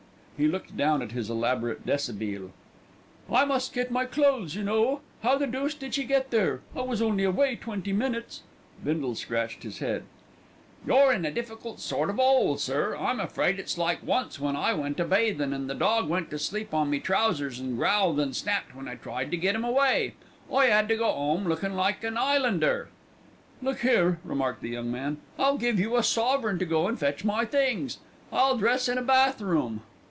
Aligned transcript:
He 0.37 0.47
looked 0.47 0.75
down 0.75 1.03
at 1.03 1.11
his 1.11 1.29
elaborate 1.29 1.85
deshabille. 1.85 2.49
"I 3.31 3.45
must 3.45 3.73
get 3.73 3.91
my 3.91 4.05
clothes, 4.05 4.55
you 4.55 4.63
know. 4.63 5.01
How 5.21 5.37
the 5.37 5.45
deuce 5.45 5.75
did 5.75 5.93
she 5.93 6.03
get 6.03 6.31
there? 6.31 6.61
I 6.75 6.81
was 6.81 6.99
only 6.99 7.23
away 7.23 7.55
twenty 7.55 7.93
minutes." 7.93 8.41
Bindle 8.83 9.13
scratched 9.13 9.61
his 9.61 9.77
head. 9.77 10.03
"You're 10.83 11.13
in 11.13 11.27
a 11.27 11.31
difficult 11.31 11.79
sort 11.79 12.09
of 12.09 12.19
'ole, 12.19 12.57
sir. 12.57 12.95
I'm 12.99 13.19
afraid 13.19 13.59
it's 13.59 13.77
like 13.77 14.01
once 14.01 14.39
when 14.39 14.55
I 14.55 14.73
went 14.73 14.99
a 14.99 15.05
bathin', 15.05 15.53
and 15.53 15.69
a 15.69 15.75
dog 15.75 16.09
went 16.09 16.31
to 16.31 16.39
sleep 16.39 16.73
on 16.73 16.89
me 16.89 16.99
trousers 16.99 17.59
and 17.59 17.77
growled 17.77 18.19
and 18.19 18.35
snapped 18.35 18.75
when 18.75 18.87
I 18.87 18.95
tried 18.95 19.29
to 19.29 19.37
get 19.37 19.53
'em 19.53 19.63
away. 19.63 20.15
I 20.51 20.69
'ad 20.69 20.87
to 20.87 20.97
go 20.97 21.13
'ome 21.13 21.47
lookin' 21.47 21.75
like 21.75 22.03
an 22.03 22.17
'Ighlander." 22.17 22.87
"Look 23.61 23.81
here," 23.81 24.17
remarked 24.23 24.63
the 24.63 24.69
young 24.69 24.89
man. 24.91 25.17
"I'll 25.37 25.59
give 25.59 25.79
you 25.79 25.97
a 25.97 26.01
sovereign 26.01 26.57
to 26.57 26.65
go 26.65 26.87
and 26.87 26.97
fetch 26.97 27.23
my 27.23 27.45
things. 27.45 27.99
I'll 28.33 28.57
dress 28.57 28.89
in 28.89 28.97
a 28.97 29.03
bath 29.03 29.39
room." 29.39 29.81